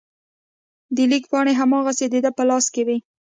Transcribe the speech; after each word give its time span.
د 0.95 0.97
لیک 1.11 1.23
پاڼې 1.31 1.53
هماغسې 1.61 2.05
د 2.09 2.15
ده 2.23 2.31
په 2.37 2.43
لاس 2.49 2.65
کې 2.73 2.81
وې. 2.87 2.97